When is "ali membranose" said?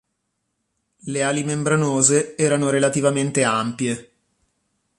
1.21-2.35